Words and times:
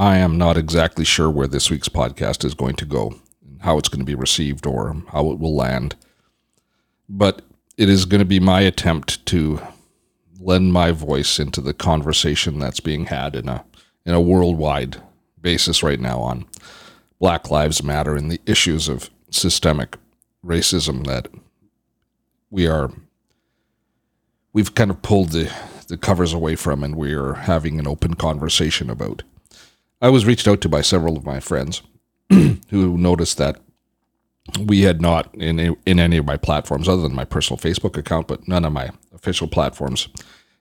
I 0.00 0.18
am 0.18 0.38
not 0.38 0.56
exactly 0.56 1.04
sure 1.04 1.28
where 1.28 1.48
this 1.48 1.70
week's 1.70 1.88
podcast 1.88 2.44
is 2.44 2.54
going 2.54 2.76
to 2.76 2.84
go, 2.84 3.16
how 3.62 3.78
it's 3.78 3.88
going 3.88 3.98
to 3.98 4.04
be 4.06 4.14
received, 4.14 4.64
or 4.64 4.94
how 5.08 5.32
it 5.32 5.40
will 5.40 5.56
land. 5.56 5.96
But 7.08 7.42
it 7.76 7.88
is 7.88 8.04
going 8.04 8.20
to 8.20 8.24
be 8.24 8.38
my 8.38 8.60
attempt 8.60 9.26
to 9.26 9.60
lend 10.38 10.72
my 10.72 10.92
voice 10.92 11.40
into 11.40 11.60
the 11.60 11.74
conversation 11.74 12.60
that's 12.60 12.78
being 12.78 13.06
had 13.06 13.34
in 13.34 13.48
a 13.48 13.64
in 14.06 14.14
a 14.14 14.20
worldwide 14.20 15.02
basis 15.40 15.82
right 15.82 15.98
now 15.98 16.20
on 16.20 16.46
Black 17.18 17.50
Lives 17.50 17.82
Matter 17.82 18.14
and 18.14 18.30
the 18.30 18.40
issues 18.46 18.88
of 18.88 19.10
systemic 19.30 19.96
racism 20.44 21.06
that 21.08 21.28
we 22.50 22.68
are 22.68 22.92
we've 24.52 24.76
kind 24.76 24.92
of 24.92 25.02
pulled 25.02 25.30
the 25.30 25.52
the 25.88 25.96
covers 25.96 26.32
away 26.32 26.54
from 26.54 26.84
and 26.84 26.94
we're 26.94 27.34
having 27.34 27.80
an 27.80 27.88
open 27.88 28.14
conversation 28.14 28.90
about. 28.90 29.24
I 30.00 30.10
was 30.10 30.26
reached 30.26 30.46
out 30.46 30.60
to 30.62 30.68
by 30.68 30.80
several 30.80 31.16
of 31.16 31.24
my 31.24 31.40
friends 31.40 31.82
who 32.30 32.98
noticed 32.98 33.38
that 33.38 33.60
we 34.58 34.82
had 34.82 35.00
not 35.00 35.34
in 35.34 35.76
in 35.84 36.00
any 36.00 36.16
of 36.16 36.26
my 36.26 36.36
platforms 36.36 36.88
other 36.88 37.02
than 37.02 37.14
my 37.14 37.24
personal 37.24 37.58
Facebook 37.58 37.96
account, 37.96 38.28
but 38.28 38.48
none 38.48 38.64
of 38.64 38.72
my 38.72 38.90
official 39.14 39.48
platforms 39.48 40.08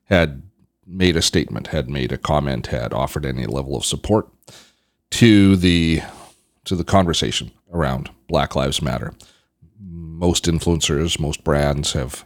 had 0.06 0.42
made 0.86 1.16
a 1.16 1.22
statement, 1.22 1.68
had 1.68 1.90
made 1.90 2.12
a 2.12 2.18
comment, 2.18 2.68
had 2.68 2.94
offered 2.94 3.26
any 3.26 3.46
level 3.46 3.76
of 3.76 3.86
support 3.86 4.28
to 5.12 5.56
the 5.56 6.02
to 6.66 6.76
the 6.76 6.84
conversation 6.84 7.52
around 7.72 8.10
Black 8.28 8.56
Lives 8.56 8.82
Matter. 8.82 9.14
Most 9.80 10.46
influencers, 10.46 11.20
most 11.20 11.44
brands 11.44 11.94
have 11.94 12.26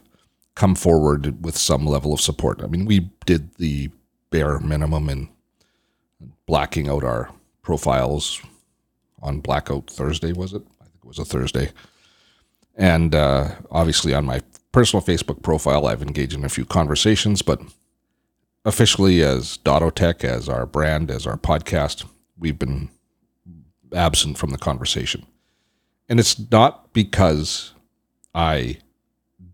come 0.54 0.74
forward 0.74 1.44
with 1.44 1.56
some 1.56 1.86
level 1.86 2.12
of 2.12 2.20
support. 2.20 2.62
I 2.62 2.66
mean, 2.66 2.84
we 2.84 3.10
did 3.24 3.54
the 3.56 3.90
bare 4.30 4.58
minimum 4.58 5.08
in 5.08 5.28
blacking 6.46 6.88
out 6.88 7.04
our 7.04 7.30
profiles 7.62 8.40
on 9.22 9.40
Blackout 9.40 9.88
Thursday, 9.88 10.32
was 10.32 10.52
it? 10.52 10.62
I 10.80 10.84
think 10.84 10.96
it 11.04 11.08
was 11.08 11.18
a 11.18 11.24
Thursday. 11.24 11.70
And 12.76 13.14
uh, 13.14 13.52
obviously, 13.70 14.14
on 14.14 14.24
my 14.24 14.40
personal 14.72 15.04
Facebook 15.04 15.42
profile, 15.42 15.86
I've 15.86 16.02
engaged 16.02 16.34
in 16.34 16.44
a 16.44 16.48
few 16.48 16.64
conversations, 16.64 17.42
but 17.42 17.60
officially, 18.64 19.22
as 19.22 19.58
Dottotech, 19.58 20.24
as 20.24 20.48
our 20.48 20.66
brand, 20.66 21.10
as 21.10 21.26
our 21.26 21.36
podcast, 21.36 22.04
we've 22.38 22.58
been 22.58 22.88
absent 23.94 24.38
from 24.38 24.50
the 24.50 24.58
conversation. 24.58 25.26
And 26.08 26.18
it's 26.18 26.50
not 26.50 26.92
because 26.92 27.72
I 28.34 28.78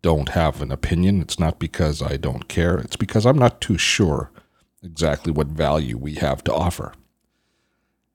don't 0.00 0.30
have 0.30 0.62
an 0.62 0.70
opinion. 0.70 1.20
It's 1.20 1.38
not 1.38 1.58
because 1.58 2.00
I 2.00 2.16
don't 2.16 2.48
care. 2.48 2.78
It's 2.78 2.96
because 2.96 3.26
I'm 3.26 3.38
not 3.38 3.60
too 3.60 3.78
sure 3.78 4.30
exactly 4.82 5.32
what 5.32 5.48
value 5.48 5.96
we 5.96 6.14
have 6.14 6.42
to 6.44 6.54
offer. 6.54 6.92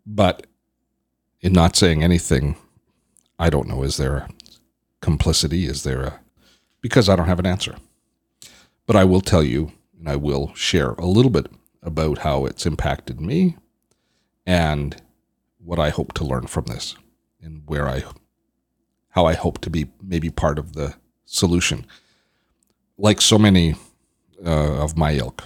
But 0.06 0.47
in 1.42 1.53
not 1.53 1.75
saying 1.75 2.03
anything, 2.03 2.56
I 3.39 3.50
don't 3.50 3.67
know. 3.67 3.83
Is 3.83 3.97
there 3.97 4.16
a 4.16 4.30
complicity? 5.02 5.66
Is 5.66 5.84
there 5.84 6.02
a. 6.03 6.19
Because 6.81 7.09
I 7.09 7.16
don't 7.16 7.28
have 7.28 7.39
an 7.39 7.45
answer. 7.45 7.75
But 8.86 8.95
I 8.95 9.03
will 9.06 9.22
tell 9.22 9.44
you, 9.44 9.72
and 9.97 10.09
I 10.09 10.17
will 10.17 10.53
share 10.53 10.91
a 10.91 11.06
little 11.06 11.31
bit 11.31 11.47
about 11.81 12.19
how 12.19 12.45
it's 12.45 12.66
impacted 12.66 13.22
me 13.22 13.58
and 14.45 15.02
what 15.58 15.80
I 15.80 15.89
hope 15.89 16.14
to 16.14 16.25
learn 16.25 16.47
from 16.47 16.66
this 16.66 16.95
and 17.41 17.64
where 17.66 17.88
I 17.88 18.03
how 19.09 19.25
I 19.25 19.34
hope 19.36 19.59
to 19.61 19.69
be 19.69 19.88
maybe 20.02 20.30
part 20.30 20.58
of 20.58 20.73
the 20.73 20.95
solution. 21.25 21.86
Like 22.97 23.22
so 23.22 23.38
many 23.38 23.75
uh, 24.44 24.81
of 24.84 24.97
my 24.97 25.14
ilk, 25.14 25.44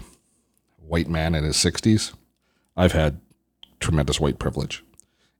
white 0.87 1.09
man 1.09 1.35
in 1.35 1.43
his 1.43 1.57
60s, 1.57 2.13
I've 2.75 2.93
had 2.93 3.19
tremendous 3.79 4.19
white 4.19 4.39
privilege. 4.39 4.83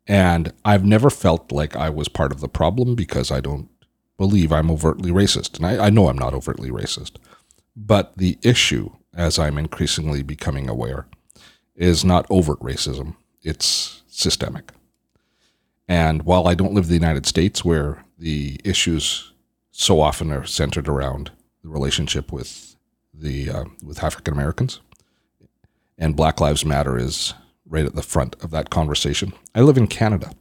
And 0.06 0.54
I've 0.64 0.86
never 0.86 1.10
felt 1.10 1.52
like 1.52 1.76
I 1.76 1.90
was 1.90 2.08
part 2.08 2.32
of 2.32 2.40
the 2.40 2.48
problem 2.48 2.96
because 2.96 3.32
I 3.32 3.42
don't 3.42 3.70
believe 4.18 4.52
I'm 4.52 4.72
overtly 4.72 5.12
racist. 5.12 5.58
And 5.58 5.66
I, 5.66 5.88
I 5.88 5.90
know 5.90 6.10
I'm 6.10 6.18
not 6.18 6.34
overtly 6.34 6.72
racist. 6.72 7.18
But 7.76 8.18
the 8.18 8.38
issue, 8.42 8.92
as 9.14 9.38
I'm 9.38 9.58
increasingly 9.58 10.24
becoming 10.24 10.70
aware, 10.70 11.08
is 11.76 12.04
not 12.04 12.26
overt 12.30 12.60
racism, 12.60 13.16
it's 13.44 14.02
systemic. 14.08 14.72
And 15.88 16.24
while 16.24 16.48
I 16.48 16.56
don't 16.56 16.74
live 16.74 16.86
in 16.86 16.90
the 16.90 16.96
United 16.96 17.26
States 17.26 17.64
where 17.64 18.04
the 18.18 18.60
issues 18.64 19.32
so 19.72 20.02
often 20.02 20.32
are 20.32 20.46
centered 20.46 20.88
around 20.88 21.32
the 21.62 21.70
relationship 21.70 22.32
with 22.32 22.76
the 23.14 23.50
uh, 23.50 23.66
with 23.84 24.04
African 24.04 24.34
Americans, 24.34 24.80
and 25.98 26.16
Black 26.16 26.40
Lives 26.40 26.66
Matter 26.66 26.98
is 26.98 27.34
right 27.66 27.86
at 27.86 27.96
the 27.96 28.02
front 28.02 28.36
of 28.42 28.52
that 28.52 28.70
conversation. 28.70 29.34
I 29.56 29.62
live 29.62 29.78
in 29.78 29.88
Canada, 29.88 30.32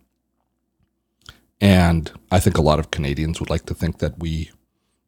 and 1.61 2.11
I 2.31 2.41
think 2.41 2.59
a 2.59 2.63
lot 2.63 2.79
of 2.79 2.91
Canadians 2.91 3.41
would 3.41 3.51
like 3.51 3.67
to 3.67 3.75
think 3.75 3.99
that 3.99 4.19
we 4.19 4.51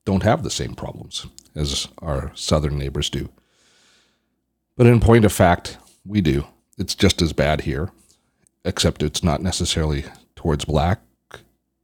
don't 0.04 0.22
have 0.22 0.42
the 0.42 0.50
same 0.50 0.74
problems 0.74 1.26
as 1.54 1.88
our 1.98 2.32
southern 2.34 2.78
neighbors 2.78 3.10
do. 3.10 3.28
But 4.76 4.86
in 4.86 5.00
point 5.00 5.24
of 5.24 5.32
fact, 5.32 5.76
we 6.06 6.20
do. 6.20 6.46
It's 6.78 6.94
just 6.94 7.20
as 7.20 7.32
bad 7.32 7.62
here, 7.62 7.90
except 8.64 9.02
it's 9.02 9.22
not 9.22 9.42
necessarily 9.42 10.04
towards 10.36 10.64
black, 10.64 11.00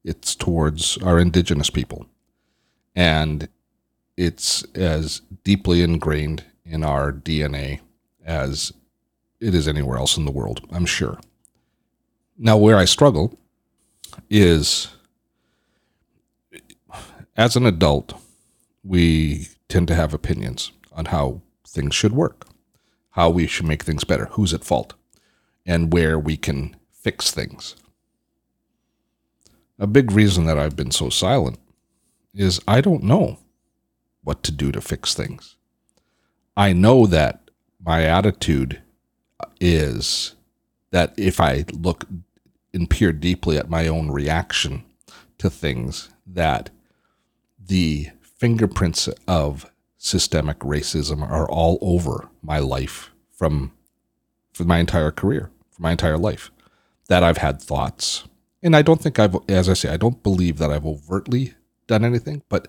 it's 0.05 0.35
towards 0.35 0.97
our 0.99 1.19
indigenous 1.19 1.71
people. 1.71 2.07
And 2.95 3.49
it's 4.17 4.63
as 4.75 5.23
deeply 5.43 5.83
ingrained 5.83 6.45
in 6.65 6.85
our 6.85 7.13
DNA 7.13 7.81
as 8.25 8.73
it 9.41 9.55
is 9.55 9.69
anywhere 9.69 9.99
else 9.99 10.17
in 10.17 10.25
the 10.25 10.33
world, 10.33 10.67
I'm 10.71 10.87
sure. 10.87 11.19
Now, 12.37 12.57
where 12.57 12.77
I 12.77 12.85
struggle 12.85 13.39
is 14.31 14.89
as 17.37 17.57
an 17.57 17.67
adult, 17.67 18.15
we 18.83 19.49
tend 19.69 19.89
to 19.89 19.95
have 19.95 20.15
opinions 20.15 20.73
on 20.93 21.07
how 21.07 21.43
things 21.67 21.95
should 21.95 22.13
work, 22.13 22.47
how 23.11 23.31
we 23.31 23.47
should 23.47 23.67
make 23.67 23.83
things 23.83 24.05
better, 24.05 24.27
who's 24.33 24.55
at 24.55 24.65
fault, 24.65 24.95
and 25.67 25.93
where 25.93 26.19
we 26.19 26.37
can 26.37 26.77
fix 26.93 27.31
things. 27.31 27.77
A 29.79 29.87
big 29.87 30.13
reason 30.13 30.45
that 30.47 30.59
I've 30.59 30.77
been 30.77 30.93
so 30.93 31.11
silent 31.11 31.59
is 32.33 32.61
I 32.67 32.81
don't 32.81 33.03
know 33.03 33.39
what 34.23 34.43
to 34.45 34.53
do 34.53 34.73
to 34.73 34.81
fix 34.81 35.15
things. 35.15 35.57
I 36.57 36.73
know 36.73 37.07
that 37.07 37.44
my 37.85 38.05
attitude 38.05 38.81
is 39.61 40.35
that 40.91 41.13
if 41.17 41.41
I 41.41 41.65
look 41.73 42.07
and 42.73 42.89
peer 42.89 43.13
deeply 43.13 43.59
at 43.59 43.69
my 43.69 43.87
own 43.87 44.11
reaction 44.11 44.85
to 45.39 45.51
things, 45.51 46.09
that 46.27 46.71
the 47.59 48.09
fingerprints 48.21 49.09
of 49.29 49.71
systemic 49.99 50.59
racism 50.61 51.23
are 51.23 51.49
all 51.49 51.79
over 51.81 52.29
my 52.43 52.59
life 52.59 53.11
from 53.33 53.73
for 54.53 54.65
my 54.65 54.79
entire 54.79 55.11
career, 55.11 55.51
for 55.71 55.83
my 55.83 55.91
entire 55.93 56.19
life. 56.19 56.51
That 57.09 57.25
I've 57.25 57.39
had 57.39 57.61
thoughts 57.61 58.25
and 58.65 58.75
I 58.75 58.81
don't 58.81 59.01
think 59.01 59.19
I've, 59.19 59.37
as 59.47 59.69
I 59.69 59.75
say, 59.75 59.91
I 59.91 59.99
don't 59.99 60.23
believe 60.23 60.57
that 60.57 60.71
I've 60.71 60.87
overtly 60.87 61.53
done 61.87 62.03
anything, 62.03 62.43
but 62.49 62.67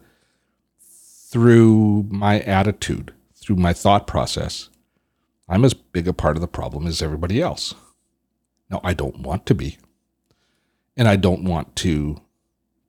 through 0.77 2.05
my 2.09 2.41
attitude, 2.41 3.13
through 3.33 3.55
my 3.55 3.71
thought 3.71 4.05
process, 4.05 4.69
I'm 5.47 5.65
as 5.65 5.73
big 5.73 6.07
a 6.07 6.13
part 6.13 6.37
of 6.37 6.41
the 6.41 6.47
problem 6.47 6.87
as 6.87 7.01
everybody 7.01 7.41
else. 7.41 7.75
Now, 8.69 8.81
I 8.83 8.93
don't 8.93 9.19
want 9.19 9.45
to 9.45 9.55
be, 9.55 9.77
and 10.97 11.07
I 11.07 11.15
don't 11.15 11.43
want 11.43 11.75
to 11.77 12.21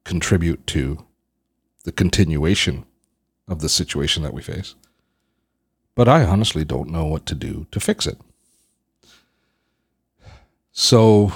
contribute 0.04 0.66
to 0.68 1.04
the 1.84 1.92
continuation 1.92 2.86
of 3.46 3.60
the 3.60 3.68
situation 3.68 4.22
that 4.22 4.32
we 4.32 4.42
face. 4.42 4.74
But 5.94 6.08
I 6.08 6.24
honestly 6.24 6.64
don't 6.64 6.90
know 6.90 7.06
what 7.06 7.26
to 7.26 7.34
do 7.34 7.66
to 7.72 7.80
fix 7.80 8.06
it. 8.06 8.18
So 10.72 11.32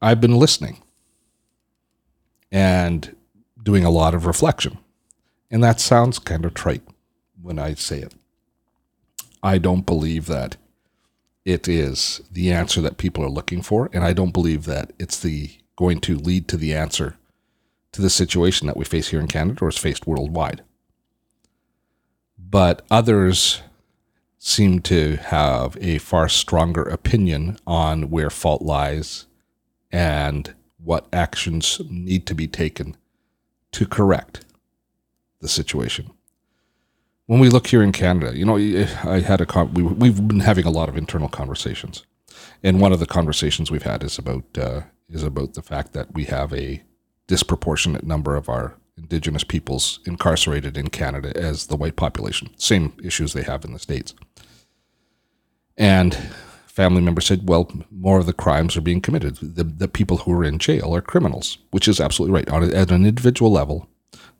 I've 0.00 0.20
been 0.20 0.36
listening 0.36 0.82
and 2.52 3.16
doing 3.62 3.84
a 3.84 3.90
lot 3.90 4.14
of 4.14 4.26
reflection. 4.26 4.78
And 5.50 5.62
that 5.62 5.80
sounds 5.80 6.18
kind 6.18 6.44
of 6.44 6.54
trite 6.54 6.82
when 7.40 7.58
I 7.58 7.74
say 7.74 7.98
it. 7.98 8.14
I 9.46 9.58
don't 9.58 9.86
believe 9.86 10.26
that 10.26 10.56
it 11.44 11.68
is 11.68 12.20
the 12.32 12.50
answer 12.50 12.80
that 12.80 12.98
people 12.98 13.22
are 13.22 13.30
looking 13.30 13.62
for, 13.62 13.88
and 13.92 14.02
I 14.02 14.12
don't 14.12 14.32
believe 14.32 14.64
that 14.64 14.92
it's 14.98 15.20
the 15.20 15.50
going 15.76 16.00
to 16.00 16.16
lead 16.16 16.48
to 16.48 16.56
the 16.56 16.74
answer 16.74 17.16
to 17.92 18.02
the 18.02 18.10
situation 18.10 18.66
that 18.66 18.76
we 18.76 18.84
face 18.84 19.10
here 19.10 19.20
in 19.20 19.28
Canada 19.28 19.64
or 19.64 19.68
is 19.68 19.78
faced 19.78 20.04
worldwide. 20.04 20.64
But 22.36 22.84
others 22.90 23.62
seem 24.36 24.80
to 24.80 25.14
have 25.14 25.78
a 25.80 25.98
far 25.98 26.28
stronger 26.28 26.82
opinion 26.82 27.56
on 27.68 28.10
where 28.10 28.30
fault 28.30 28.62
lies 28.62 29.26
and 29.92 30.56
what 30.82 31.06
actions 31.12 31.80
need 31.88 32.26
to 32.26 32.34
be 32.34 32.48
taken 32.48 32.96
to 33.70 33.86
correct 33.86 34.44
the 35.40 35.48
situation. 35.48 36.10
When 37.26 37.40
we 37.40 37.48
look 37.48 37.66
here 37.66 37.82
in 37.82 37.92
Canada, 37.92 38.36
you 38.36 38.44
know, 38.44 38.56
I 38.56 39.20
had 39.20 39.40
a 39.40 39.64
we, 39.64 39.82
we've 39.82 40.28
been 40.28 40.40
having 40.40 40.64
a 40.64 40.70
lot 40.70 40.88
of 40.88 40.96
internal 40.96 41.28
conversations, 41.28 42.04
And 42.62 42.80
one 42.80 42.92
of 42.92 43.00
the 43.00 43.06
conversations 43.06 43.70
we've 43.70 43.82
had 43.82 44.02
is 44.02 44.18
about 44.18 44.44
uh, 44.58 44.82
is 45.08 45.22
about 45.22 45.54
the 45.54 45.62
fact 45.62 45.92
that 45.92 46.14
we 46.14 46.24
have 46.24 46.52
a 46.52 46.82
disproportionate 47.26 48.04
number 48.04 48.36
of 48.36 48.48
our 48.48 48.76
indigenous 48.96 49.44
peoples 49.44 50.00
incarcerated 50.04 50.76
in 50.76 50.88
Canada 50.88 51.32
as 51.36 51.66
the 51.66 51.76
white 51.76 51.96
population. 51.96 52.50
Same 52.56 52.92
issues 53.02 53.32
they 53.32 53.42
have 53.42 53.64
in 53.64 53.72
the 53.72 53.78
states. 53.78 54.14
And 55.76 56.14
family 56.66 57.02
member 57.02 57.20
said, 57.20 57.48
well, 57.48 57.70
more 57.90 58.18
of 58.18 58.26
the 58.26 58.32
crimes 58.32 58.76
are 58.76 58.80
being 58.80 59.00
committed. 59.00 59.36
The, 59.36 59.64
the 59.64 59.88
people 59.88 60.18
who 60.18 60.32
are 60.32 60.44
in 60.44 60.58
jail 60.58 60.94
are 60.94 61.02
criminals, 61.02 61.58
which 61.70 61.88
is 61.88 62.00
absolutely 62.00 62.34
right. 62.34 62.48
On, 62.48 62.62
at 62.74 62.90
an 62.90 63.04
individual 63.04 63.52
level, 63.52 63.88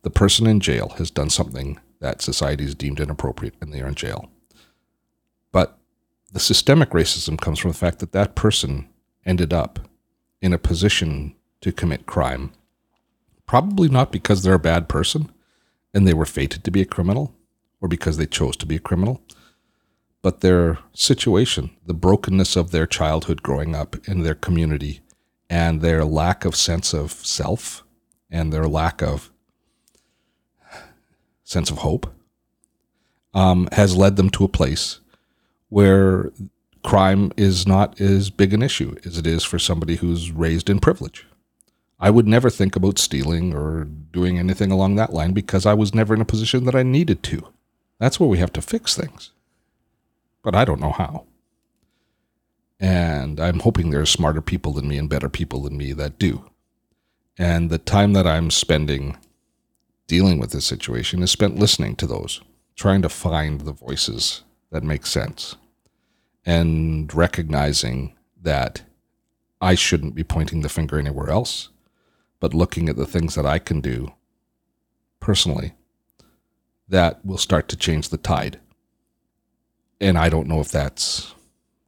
the 0.02 0.10
person 0.10 0.46
in 0.46 0.60
jail 0.60 0.94
has 0.96 1.10
done 1.10 1.30
something 1.30 1.78
that 2.00 2.22
society 2.22 2.64
has 2.64 2.74
deemed 2.74 3.00
inappropriate 3.00 3.54
and 3.60 3.72
they 3.72 3.80
are 3.80 3.88
in 3.88 3.94
jail. 3.94 4.30
But 5.52 5.78
the 6.32 6.40
systemic 6.40 6.90
racism 6.90 7.40
comes 7.40 7.58
from 7.58 7.70
the 7.70 7.76
fact 7.76 7.98
that 8.00 8.12
that 8.12 8.34
person 8.34 8.88
ended 9.24 9.52
up 9.52 9.78
in 10.40 10.52
a 10.52 10.58
position 10.58 11.34
to 11.60 11.72
commit 11.72 12.06
crime, 12.06 12.52
probably 13.46 13.88
not 13.88 14.12
because 14.12 14.42
they're 14.42 14.54
a 14.54 14.58
bad 14.58 14.88
person 14.88 15.32
and 15.94 16.06
they 16.06 16.14
were 16.14 16.26
fated 16.26 16.62
to 16.64 16.70
be 16.70 16.82
a 16.82 16.86
criminal 16.86 17.34
or 17.80 17.88
because 17.88 18.16
they 18.16 18.26
chose 18.26 18.56
to 18.56 18.66
be 18.66 18.76
a 18.76 18.80
criminal, 18.80 19.22
but 20.22 20.40
their 20.40 20.78
situation, 20.92 21.70
the 21.86 21.94
brokenness 21.94 22.56
of 22.56 22.70
their 22.70 22.86
childhood 22.86 23.42
growing 23.42 23.74
up 23.74 23.96
in 24.08 24.22
their 24.22 24.34
community, 24.34 25.00
and 25.48 25.80
their 25.80 26.04
lack 26.04 26.44
of 26.44 26.56
sense 26.56 26.92
of 26.92 27.12
self 27.12 27.84
and 28.30 28.52
their 28.52 28.66
lack 28.66 29.02
of 29.02 29.30
sense 31.46 31.70
of 31.70 31.78
hope 31.78 32.12
um, 33.32 33.68
has 33.72 33.96
led 33.96 34.16
them 34.16 34.28
to 34.30 34.44
a 34.44 34.48
place 34.48 35.00
where 35.68 36.32
crime 36.82 37.32
is 37.36 37.66
not 37.66 38.00
as 38.00 38.30
big 38.30 38.52
an 38.52 38.62
issue 38.62 38.96
as 39.04 39.16
it 39.16 39.26
is 39.26 39.44
for 39.44 39.58
somebody 39.58 39.96
who's 39.96 40.32
raised 40.32 40.68
in 40.68 40.80
privilege. 40.80 41.24
I 41.98 42.10
would 42.10 42.26
never 42.26 42.50
think 42.50 42.76
about 42.76 42.98
stealing 42.98 43.54
or 43.54 43.84
doing 43.84 44.38
anything 44.38 44.70
along 44.70 44.96
that 44.96 45.12
line 45.12 45.32
because 45.32 45.64
I 45.64 45.72
was 45.72 45.94
never 45.94 46.14
in 46.14 46.20
a 46.20 46.26
position 46.26 46.64
that 46.64 46.74
I 46.74 46.82
needed 46.82 47.22
to. 47.24 47.48
That's 47.98 48.20
where 48.20 48.28
we 48.28 48.38
have 48.38 48.52
to 48.54 48.62
fix 48.62 48.94
things. 48.94 49.30
But 50.42 50.54
I 50.54 50.64
don't 50.64 50.80
know 50.80 50.92
how. 50.92 51.26
And 52.78 53.40
I'm 53.40 53.60
hoping 53.60 53.90
there's 53.90 54.10
smarter 54.10 54.42
people 54.42 54.72
than 54.72 54.88
me 54.88 54.98
and 54.98 55.08
better 55.08 55.30
people 55.30 55.62
than 55.62 55.76
me 55.76 55.92
that 55.92 56.18
do. 56.18 56.50
And 57.38 57.70
the 57.70 57.78
time 57.78 58.12
that 58.12 58.26
I'm 58.26 58.50
spending 58.50 59.16
dealing 60.06 60.38
with 60.38 60.52
this 60.52 60.66
situation 60.66 61.22
is 61.22 61.30
spent 61.30 61.58
listening 61.58 61.96
to 61.96 62.06
those, 62.06 62.40
trying 62.74 63.02
to 63.02 63.08
find 63.08 63.62
the 63.62 63.72
voices 63.72 64.42
that 64.70 64.82
make 64.82 65.06
sense 65.06 65.56
and 66.44 67.12
recognizing 67.14 68.16
that 68.40 68.82
I 69.60 69.74
shouldn't 69.74 70.14
be 70.14 70.22
pointing 70.22 70.60
the 70.60 70.68
finger 70.68 70.98
anywhere 70.98 71.30
else, 71.30 71.70
but 72.38 72.54
looking 72.54 72.88
at 72.88 72.96
the 72.96 73.06
things 73.06 73.34
that 73.34 73.46
I 73.46 73.58
can 73.58 73.80
do 73.80 74.12
personally 75.18 75.74
that 76.88 77.24
will 77.24 77.38
start 77.38 77.68
to 77.68 77.76
change 77.76 78.10
the 78.10 78.16
tide. 78.16 78.60
And 80.00 80.16
I 80.16 80.28
don't 80.28 80.46
know 80.46 80.60
if 80.60 80.70
that's 80.70 81.34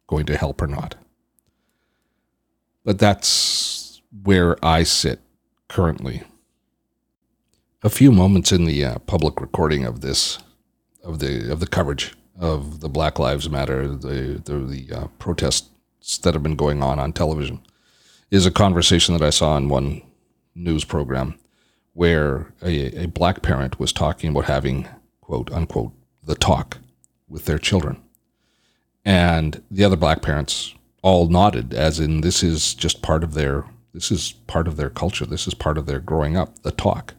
going 0.08 0.26
to 0.26 0.36
help 0.36 0.60
or 0.60 0.66
not. 0.66 0.96
But 2.84 2.98
that's 2.98 4.00
where 4.24 4.56
I 4.64 4.82
sit 4.82 5.20
currently. 5.68 6.24
A 7.84 7.88
few 7.88 8.10
moments 8.10 8.50
in 8.50 8.64
the 8.64 8.84
uh, 8.84 8.98
public 8.98 9.40
recording 9.40 9.84
of 9.84 10.00
this, 10.00 10.40
of 11.04 11.20
the 11.20 11.52
of 11.52 11.60
the 11.60 11.66
coverage 11.68 12.12
of 12.36 12.80
the 12.80 12.88
Black 12.88 13.20
Lives 13.20 13.48
Matter, 13.48 13.86
the 13.86 14.42
the, 14.44 14.58
the 14.58 14.92
uh, 14.92 15.06
protests 15.20 16.18
that 16.18 16.34
have 16.34 16.42
been 16.42 16.56
going 16.56 16.82
on 16.82 16.98
on 16.98 17.12
television, 17.12 17.60
is 18.32 18.46
a 18.46 18.50
conversation 18.50 19.16
that 19.16 19.24
I 19.24 19.30
saw 19.30 19.56
in 19.56 19.68
one 19.68 20.02
news 20.56 20.84
program 20.84 21.38
where 21.92 22.52
a, 22.62 23.04
a 23.04 23.06
black 23.06 23.42
parent 23.42 23.78
was 23.78 23.92
talking 23.92 24.30
about 24.30 24.46
having 24.46 24.88
quote 25.20 25.52
unquote 25.52 25.92
the 26.20 26.34
talk 26.34 26.78
with 27.28 27.44
their 27.44 27.60
children, 27.60 28.02
and 29.04 29.62
the 29.70 29.84
other 29.84 29.94
black 29.94 30.20
parents 30.20 30.74
all 31.02 31.28
nodded, 31.28 31.72
as 31.72 32.00
in 32.00 32.22
this 32.22 32.42
is 32.42 32.74
just 32.74 33.02
part 33.02 33.22
of 33.22 33.34
their 33.34 33.66
this 33.94 34.10
is 34.10 34.32
part 34.48 34.66
of 34.66 34.76
their 34.76 34.90
culture, 34.90 35.24
this 35.24 35.46
is 35.46 35.54
part 35.54 35.78
of 35.78 35.86
their 35.86 36.00
growing 36.00 36.36
up, 36.36 36.62
the 36.62 36.72
talk. 36.72 37.14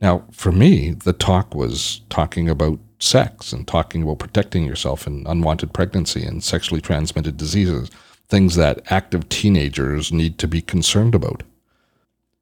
Now, 0.00 0.24
for 0.30 0.52
me, 0.52 0.90
the 0.90 1.12
talk 1.12 1.54
was 1.54 2.02
talking 2.10 2.48
about 2.48 2.78
sex 2.98 3.52
and 3.52 3.66
talking 3.66 4.02
about 4.02 4.18
protecting 4.18 4.64
yourself 4.64 5.06
in 5.06 5.26
unwanted 5.26 5.72
pregnancy 5.72 6.24
and 6.24 6.42
sexually 6.42 6.80
transmitted 6.80 7.36
diseases, 7.36 7.90
things 8.28 8.56
that 8.56 8.80
active 8.90 9.28
teenagers 9.28 10.12
need 10.12 10.38
to 10.38 10.48
be 10.48 10.60
concerned 10.60 11.14
about. 11.14 11.42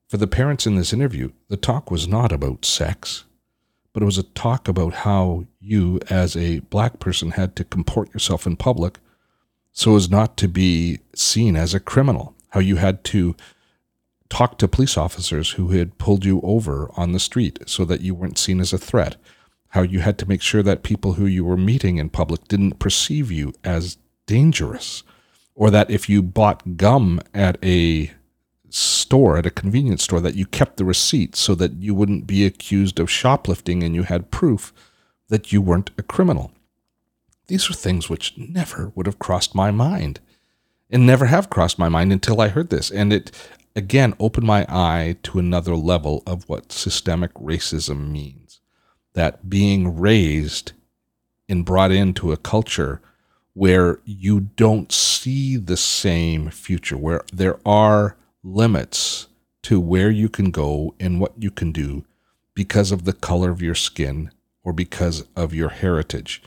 For 0.09 0.17
the 0.17 0.27
parents 0.27 0.67
in 0.67 0.77
this 0.77 0.93
interview, 0.93 1.33
the 1.49 1.57
talk 1.57 1.91
was 1.91 2.07
not 2.07 2.33
about 2.33 2.65
sex, 2.65 3.25
but 3.93 4.03
it 4.03 4.07
was 4.07 4.19
a 4.19 4.23
talk 4.23 4.69
about 4.69 4.95
how 4.95 5.47
you, 5.61 6.01
as 6.11 6.37
a 6.37 6.61
black 6.61 6.99
person, 6.99 7.33
had 7.33 7.57
to 7.57 7.65
comport 7.65 8.13
yourself 8.13 8.47
in 8.47 8.57
public 8.57 8.99
so 9.73 9.97
as 9.97 10.09
not 10.09 10.37
to 10.37 10.49
be 10.49 11.01
seen 11.15 11.57
as 11.57 11.75
a 11.75 11.81
criminal, 11.81 12.35
how 12.51 12.61
you 12.61 12.77
had 12.77 13.03
to 13.05 13.35
talk 14.35 14.59
to 14.59 14.67
police 14.67 14.97
officers 14.97 15.53
who 15.53 15.69
had 15.69 15.97
pulled 15.97 16.25
you 16.25 16.41
over 16.43 16.91
on 16.97 17.13
the 17.13 17.21
street 17.21 17.61
so 17.67 17.85
that 17.85 18.01
you 18.01 18.13
weren't 18.17 18.37
seen 18.37 18.59
as 18.59 18.73
a 18.73 18.79
threat, 18.79 19.15
how 19.69 19.83
you 19.83 20.01
had 20.01 20.19
to 20.19 20.29
make 20.29 20.43
sure 20.43 20.63
that 20.65 20.83
people 20.83 21.13
who 21.13 21.25
you 21.25 21.45
were 21.45 21.57
meeting 21.57 21.99
in 21.99 22.09
public 22.09 22.49
didn't 22.49 22.81
perceive 22.81 23.31
you 23.31 23.53
as 23.63 23.97
dangerous, 24.27 25.05
or 25.55 25.71
that 25.71 25.89
if 25.89 26.09
you 26.09 26.21
bought 26.21 26.77
gum 26.77 27.21
at 27.33 27.65
a 27.65 28.11
store, 28.71 29.39
at 29.39 29.47
a 29.47 29.53
convenience 29.53 30.03
store, 30.03 30.21
that 30.21 30.35
you 30.35 30.47
kept 30.47 30.79
the 30.79 30.85
receipt 30.85 31.37
so 31.37 31.55
that 31.55 31.75
you 31.75 31.95
wouldn't 31.95 32.27
be 32.27 32.45
accused 32.45 32.99
of 32.99 33.09
shoplifting 33.09 33.85
and 33.85 33.95
you 33.95 34.03
had 34.03 34.33
proof 34.33 34.73
that 35.29 35.53
you 35.53 35.63
weren't 35.63 35.93
a 35.97 36.03
criminal. 36.03 36.51
These 37.47 37.71
are 37.71 37.75
things 37.75 38.11
which 38.11 38.37
never 38.37 38.91
would 38.97 39.07
have 39.07 39.21
crossed 39.21 39.55
my 39.55 39.71
mind 39.71 40.19
and 40.91 41.07
never 41.07 41.27
have 41.27 41.51
crossed 41.51 41.79
my 41.79 41.89
mind 41.89 42.13
until 42.13 42.41
I 42.41 42.49
heard 42.49 42.71
this. 42.71 42.91
And 42.91 43.13
it 43.13 43.31
again 43.77 44.15
opened 44.19 44.47
my 44.47 44.67
eye 44.69 45.17
to 45.23 45.39
another 45.39 45.77
level 45.77 46.23
of 46.27 46.49
what 46.49 46.73
systemic 46.73 47.33
racism 47.35 48.11
means 48.11 48.61
that 49.15 49.49
being 49.49 49.99
raised 49.99 50.73
and 51.49 51.65
brought 51.65 51.93
into 51.93 52.33
a 52.33 52.37
culture 52.37 53.01
where 53.53 54.01
you 54.05 54.41
don't 54.41 54.91
see 54.91 55.57
the 55.57 55.77
same 55.77 56.51
future, 56.51 56.97
where 56.97 57.23
there 57.33 57.59
are 57.65 58.17
limits 58.43 59.29
to 59.63 59.81
where 59.81 60.11
you 60.11 60.29
can 60.29 60.51
go 60.51 60.95
and 60.99 61.21
what 61.21 61.33
you 61.39 61.51
can 61.51 61.73
do 61.73 62.05
because 62.55 62.93
of 62.93 63.05
the 63.05 63.13
color 63.13 63.51
of 63.51 63.63
your 63.63 63.75
skin 63.75 64.31
or 64.63 64.73
because 64.73 65.25
of 65.37 65.55
your 65.55 65.69
heritage. 65.69 66.43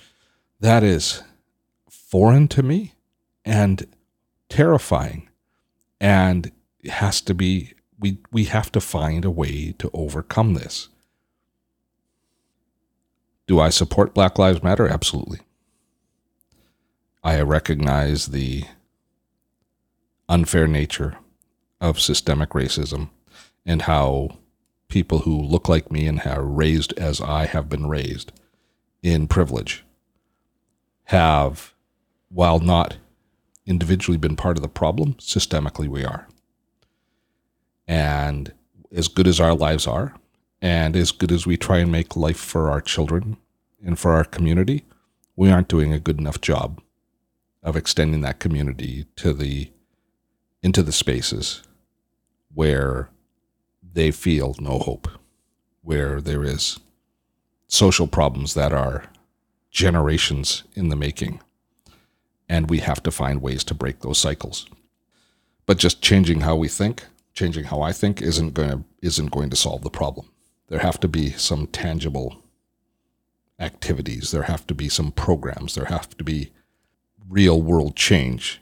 That 0.60 0.84
is 0.84 1.24
foreign 1.90 2.48
to 2.50 2.64
me 2.64 2.94
and 3.46 3.88
terrifying. 4.50 5.30
And 6.00 6.52
has 6.90 7.22
to 7.22 7.34
be, 7.34 7.74
we, 8.00 8.20
we 8.32 8.46
have 8.46 8.72
to 8.74 8.82
find 8.82 9.26
a 9.26 9.32
way 9.32 9.74
to 9.80 9.90
overcome 9.94 10.54
this. 10.54 10.90
Do 13.48 13.60
I 13.60 13.70
support 13.70 14.14
Black 14.14 14.38
Lives 14.38 14.62
Matter? 14.62 14.88
Absolutely. 14.88 15.40
I 17.24 17.42
recognize 17.42 18.28
the 18.28 18.66
unfair 20.30 20.68
nature 20.68 21.18
of 21.80 22.00
systemic 22.00 22.50
racism 22.50 23.10
and 23.66 23.84
how 23.84 24.38
people 24.88 25.20
who 25.20 25.42
look 25.42 25.68
like 25.68 25.92
me 25.92 26.08
and 26.08 26.22
are 26.26 26.44
raised 26.44 26.94
as 26.98 27.22
I 27.22 27.46
have 27.46 27.70
been 27.70 27.88
raised 27.88 28.32
in 29.04 29.28
privilege 29.28 29.84
have, 31.06 31.74
while 32.30 32.60
not 32.60 32.98
individually 33.66 34.18
been 34.18 34.36
part 34.36 34.58
of 34.58 34.62
the 34.62 34.70
problem, 34.70 35.14
systemically 35.16 35.88
we 35.88 36.04
are. 36.04 36.28
And 37.88 38.54
as 38.92 39.08
good 39.08 39.28
as 39.28 39.40
our 39.40 39.54
lives 39.54 39.88
are, 39.88 40.16
and 40.62 40.96
as 40.96 41.12
good 41.12 41.32
as 41.32 41.46
we 41.46 41.58
try 41.58 41.78
and 41.78 41.92
make 41.92 42.16
life 42.16 42.38
for 42.38 42.70
our 42.70 42.82
children 42.82 43.38
and 43.84 43.98
for 43.98 44.14
our 44.14 44.24
community, 44.24 44.84
we 45.36 45.52
aren't 45.52 45.68
doing 45.68 45.94
a 45.94 46.00
good 46.00 46.20
enough 46.20 46.42
job 46.42 46.82
of 47.64 47.76
extending 47.76 48.22
that 48.22 48.40
community 48.40 49.06
to 49.16 49.34
the 49.34 49.72
into 50.64 50.82
the 50.82 50.92
spaces 50.92 51.62
where 52.54 53.10
they 53.94 54.10
feel 54.10 54.56
no 54.60 54.80
hope, 54.80 55.08
where 55.82 56.20
there 56.20 56.44
is 56.44 56.80
social 57.68 58.08
problems 58.08 58.54
that 58.56 58.74
are 58.74 59.06
generations 59.70 60.64
in 60.74 60.90
the 60.90 60.96
making. 60.96 61.40
And 62.50 62.70
we 62.70 62.80
have 62.80 63.04
to 63.04 63.12
find 63.12 63.42
ways 63.42 63.64
to 63.66 63.74
break 63.74 64.00
those 64.00 64.18
cycles. 64.18 64.66
But 65.66 65.78
just 65.78 66.02
changing 66.02 66.42
how 66.42 66.56
we 66.56 66.68
think, 66.68 67.06
changing 67.38 67.66
how 67.66 67.82
I 67.82 67.94
think 67.94 68.22
isn't 68.22 68.54
going 68.54 68.70
to 68.70 68.84
isn't 69.02 69.32
going 69.32 69.50
to 69.52 69.56
solve 69.56 69.84
the 69.84 69.90
problem. 69.90 70.28
There 70.68 70.80
have 70.80 71.00
to 71.02 71.08
be 71.08 71.30
some 71.32 71.68
tangible 71.68 72.42
activities. 73.60 74.32
There 74.32 74.44
have 74.44 74.66
to 74.68 74.74
be 74.74 74.90
some 74.90 75.12
programs. 75.12 75.76
There 75.76 75.86
have 75.86 76.10
to 76.18 76.24
be 76.24 76.52
real 77.30 77.62
world 77.62 77.96
change 77.96 78.60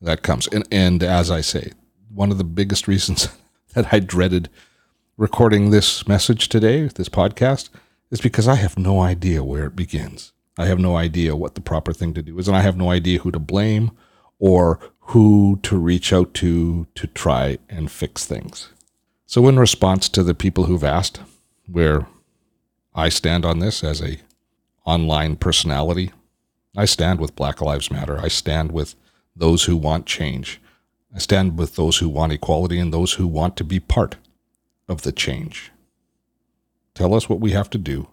that 0.00 0.22
comes. 0.22 0.48
And, 0.48 0.66
and 0.72 1.02
as 1.02 1.30
I 1.30 1.42
say, 1.42 1.72
one 2.12 2.30
of 2.30 2.38
the 2.38 2.44
biggest 2.44 2.88
reasons 2.88 3.28
that 3.74 3.92
I 3.92 4.00
dreaded 4.00 4.48
recording 5.16 5.70
this 5.70 6.08
message 6.08 6.48
today, 6.48 6.86
this 6.86 7.08
podcast, 7.08 7.68
is 8.10 8.20
because 8.20 8.48
I 8.48 8.54
have 8.54 8.78
no 8.78 9.00
idea 9.00 9.44
where 9.44 9.66
it 9.66 9.76
begins. 9.76 10.32
I 10.58 10.66
have 10.66 10.78
no 10.78 10.96
idea 10.96 11.36
what 11.36 11.54
the 11.54 11.60
proper 11.60 11.92
thing 11.92 12.14
to 12.14 12.22
do 12.22 12.38
is, 12.38 12.48
and 12.48 12.56
I 12.56 12.62
have 12.62 12.76
no 12.76 12.90
idea 12.90 13.20
who 13.20 13.30
to 13.30 13.38
blame 13.38 13.92
or 14.40 14.80
who 15.10 15.60
to 15.62 15.78
reach 15.78 16.12
out 16.12 16.34
to 16.34 16.86
to 16.96 17.06
try 17.06 17.58
and 17.68 17.90
fix 17.90 18.26
things. 18.26 18.70
So, 19.26 19.46
in 19.46 19.58
response 19.58 20.08
to 20.08 20.24
the 20.24 20.34
people 20.34 20.64
who've 20.64 20.82
asked 20.82 21.20
where 21.68 22.08
I 22.94 23.10
stand 23.10 23.44
on 23.44 23.60
this 23.60 23.84
as 23.84 24.02
a 24.02 24.18
online 24.84 25.36
personality, 25.36 26.10
I 26.76 26.86
stand 26.86 27.20
with 27.20 27.36
Black 27.36 27.60
Lives 27.60 27.90
Matter. 27.90 28.18
I 28.18 28.28
stand 28.28 28.72
with 28.72 28.96
those 29.36 29.64
who 29.64 29.76
want 29.76 30.06
change. 30.06 30.60
I 31.14 31.18
stand 31.18 31.58
with 31.58 31.76
those 31.76 31.98
who 31.98 32.08
want 32.08 32.32
equality 32.32 32.78
and 32.78 32.92
those 32.92 33.14
who 33.14 33.26
want 33.26 33.56
to 33.58 33.64
be 33.64 33.78
part 33.78 34.16
of 34.88 35.02
the 35.02 35.12
change. 35.12 35.70
Tell 36.94 37.14
us 37.14 37.28
what 37.28 37.40
we 37.40 37.52
have 37.52 37.70
to 37.70 37.78
do, 37.78 38.08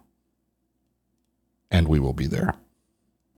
and 1.70 1.88
we 1.88 1.98
will 1.98 2.12
be 2.12 2.26
there. 2.26 2.54